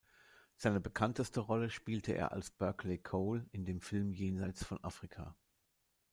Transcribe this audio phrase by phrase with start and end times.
[0.55, 5.35] Seine bekannteste Rolle spielte er als „Berkeley Cole“ in dem Film "Jenseits von Afrika".